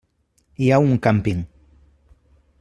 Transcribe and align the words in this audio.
Hi 0.63 0.71
ha 0.71 0.79
un 0.85 0.95
càmping. 1.09 1.45